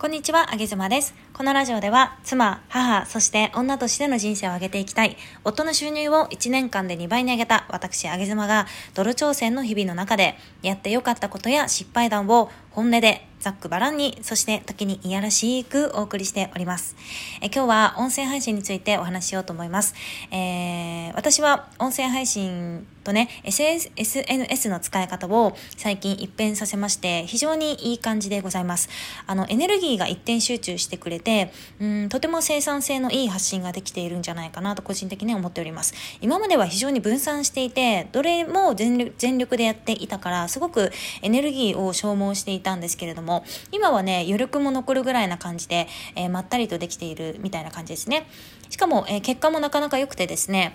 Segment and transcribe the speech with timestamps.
[0.00, 1.12] こんにちは、あげずまです。
[1.40, 16.94] このラジオでは、妻、母、そして女としての人生を上げていきたい、夫の収入を1年間で2倍に上げた私、あげずまが、ドル挑戦の日々の中で、やってよかったことや失敗談を本音でざっくばらんに、そして時にいやらしくお送りしております。
[17.40, 19.94] え今日は音声配信についてお話ししようと思います。
[20.30, 28.90] えー、私は音声配信とね、SNS の使い方を最近一変させまして、非常にいい感じでございます。
[29.26, 31.29] あの、エネルギーが一点集中してくれて、
[31.80, 35.94] うん、とても生産性のいい発信ができているんじゃないかなと個人的に思っております。
[36.20, 48.26] 今までは非常に分散していて、どれも全力全力でやっていたから、すごくエネルギーを消耗していたんですけれども、も、今はね、余力も残るぐらいな感じで、えー、まったりとできているみたいな感じですね。
[48.68, 50.74] しかも、えー、結果もなかなか良くてですね、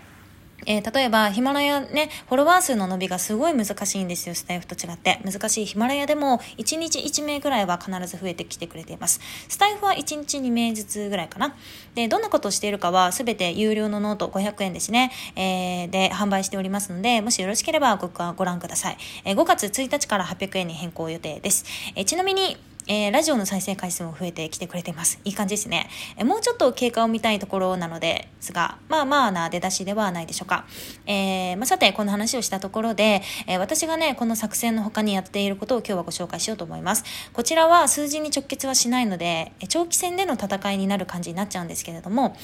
[0.65, 5.19] えー、例えば、ヒマラヤね、フォロワー数の伸びがすごい難しいんですよ、スタイフと違って。
[5.23, 9.19] 難しいヒマラヤでも、1日1名ぐらいは必ず増えてきてくれています。
[9.47, 11.55] スタイフは1日2名ずつぐらいかな。
[11.93, 18.97] で、どんなことをしているかは、すべて有料のノート500円ですね、えー、で販売しておりますので、もしよろしければごご覧ください。
[19.23, 21.65] えー、5月1日から800円に変更予定です。
[21.95, 25.19] えー、ちなみに、えー、ラジオの再生回数も増えてきてくれています。
[25.23, 25.89] いい感じですね。
[26.17, 30.65] えー、もうちょっと経過を見たいところなのですが、まあまあな出だしではないでしょうか。
[31.07, 37.03] えー、まあ、さて、この話をしたところで、え私がね、この作戦の他にやっていることを今日はご紹介しようと思います。
[37.33, 42.37] こちらは数字に直結はしないので、長期戦での戦いになる感じになっちゃうんですけれども、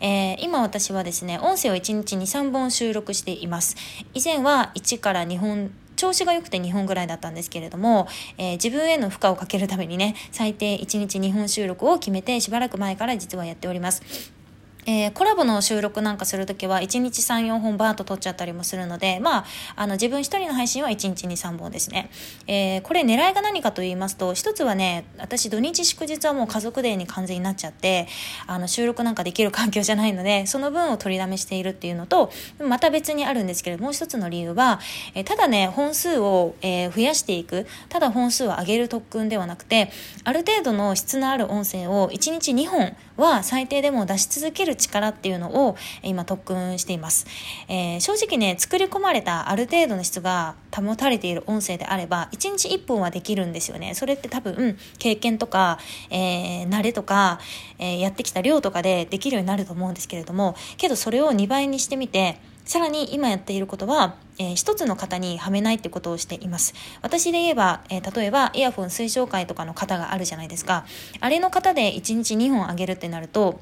[0.00, 3.76] え今私はですね、音声を1日2、3本収録しています。
[4.14, 14.43] 以前は1から2本調子が良くて2本ぐらいだったんですけれども、えー、自分への負荷をかけるためにね、最低1日2本収録を決めてしばらく前から実はやっております。
[14.86, 19.44] えー、コラボの収録なんかするときは1日3、4本バーッと撮っちゃったりもするので、まあ、
[19.76, 22.10] あの自分一人の配信は1日2、3本ですね。
[22.46, 28.08] えー、これ狙いが何かと言いますと、一つはね、私土日祝日はもう家族デーに完全になっちゃって、
[28.46, 34.80] あの収録なんかできる環境じゃないので、その分を取りだめしているっていうのと、また別にあるんですけれども、う一つの理由は、
[35.14, 39.90] えー、ただね、本数を、え増やしていく、ただ本数を上げる特訓ではなくて、
[40.24, 47.26] ある程度の質のある音声を1日2本は最低でも出し続ける力っていうのを今特訓しています。
[47.68, 53.94] えー、正直ね、作り込まれたある程度の質が保たれている音声であれば、1日1本はできるんですよね。
[53.94, 55.78] それって多分、経験とか、
[56.10, 57.38] えー、慣れとか、
[57.78, 66.74] えー、やってきた量とかでできるようになると思うんですけれども、けどそれを2倍にしてみて、さらに今やっていることは、えー、一つの型にはめないってことをしています。
[67.02, 70.86] 私で言えば、えー、例えばイヤホン推奨会とかの型があるじゃないですか。
[71.20, 73.60] あれの型で1日2本あげるってなると、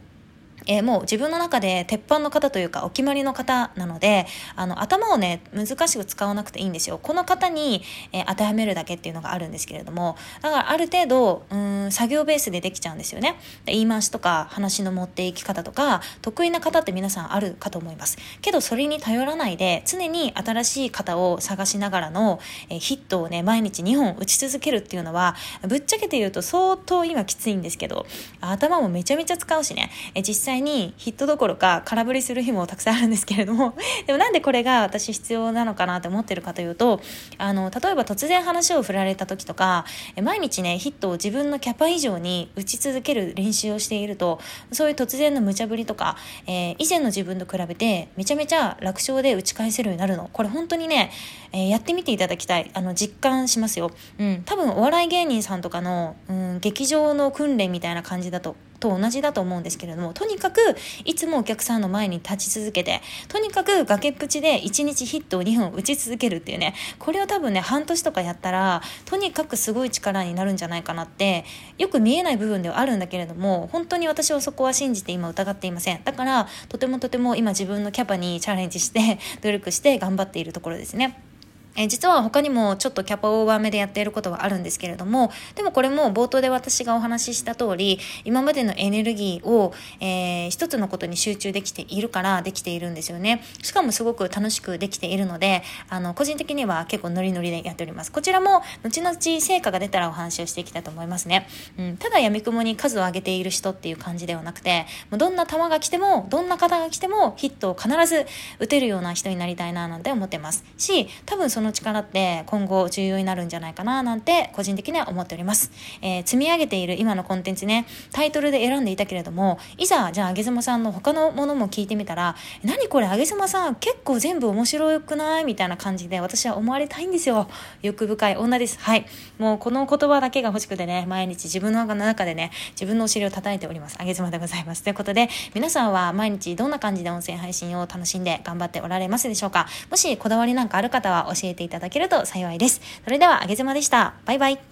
[0.67, 6.99] えー、もう自分の中で鉄板の方というかお決まりの方なのであの頭をね難しく使わなくていいんですよ。
[7.03, 13.37] この方に、えー、当てはめるだけっていうのがあるんですけれどもだからある程度うん作業ベースでできちゃうんですよね。
[13.67, 18.19] 言い回しとか話の持っていき方とか得意な方って皆さんあるかと思います。
[18.41, 25.37] けどそれに頼らないで常に新しい方を探しながらの、えー、ヒットをね毎日2本打ち続けるっていうのは
[25.67, 28.07] ぶっちゃけて言うと相当今きついんですけど
[28.41, 33.75] 頭もめちゃめちゃ使うしね、え実際際にヒットどころか空振りする日もたくさんあるんですけれども
[34.07, 37.01] でもなんでこれが私必要なのかなって思ってるかというと
[37.39, 39.85] あの例えば突然話を振られた時とか
[40.21, 44.41] 毎日ねヒットを自分のキャパ以上に打ち続ける練習をしていると
[44.73, 50.29] そういう突然の無茶ぶりとか、えー、以前の自分と比べてめちゃめちゃ楽勝で打ち返せるようになるの。
[50.33, 51.11] これ本当にね、
[51.53, 52.71] えー、やってみていただきたい。
[52.75, 60.59] あの実感しますよ、うん、多分お笑い芸人さんとかの、うん、劇場の訓練みたいな感じだとと同じだと思うんですけれどもとにかく
[61.05, 71.45] いつもお客さんの前に立ち続けてとにかく崖っぷちで1日ヒットを2本打ち続けるっていうねこれを多分ね半年とかやったらとにかくすごい力になるんじゃないかなって
[71.79, 81.32] よく見えない部分ではあるんだけれども本当に私はそこは信じて今疑っていませんだからとてもとても今自分のキャパにチャレンジして努力して頑張っているところですね。
[81.77, 93.43] え実は他にもちょっとキャパオーバー目でやっていることはあるんですけれども、でもこれも冒頭で私がお話しした通り、今までのエネルギーを、えー、一つのことに集中できているからできているんですよね。
[93.63, 98.13] しかもすごく楽しくできているので、あの、個人的には結構ノリノリでやっております。
[98.13, 101.49] こちらも後々成果が出たらお話をしていきたいと思いますね。
[101.79, 108.27] うん、ただ闇雲に数を上げている人っていう感じではなくて、もうどんな球が来ても、どんな方が来てもヒットを必ず
[108.59, 110.65] 打てるような人になりたいななんて思ってます。
[110.77, 115.71] し、多分そのの力って今後重要になるんじゃないかななんて個人的には思っております。
[116.03, 125.45] えー、積み上げている今のコンテンツね、タイトルで選んでいたけれども、いざじゃああげずまさんの他のものも聞いてみたら、何これあげずまさん結構全部面白くない？
[125.45, 127.49] みたいな感じで私は思われたいんですよ。
[127.83, 128.79] 欲深い女です。
[128.81, 129.07] はい。
[129.39, 133.97] もうこの言葉だけが欲しくてね、毎日自分の中でね、自分のお尻を叩いております。
[134.01, 134.83] あげずまでございます。
[134.83, 139.67] ということで、皆さんは毎日どんな感じで音声配信を楽しんで頑張っておられますでしょうか？
[139.91, 142.81] もしこだわりなんかある方は教えていただけると幸いです。
[143.05, 144.15] それでは、あげずまでした。
[144.25, 144.72] バイバイ。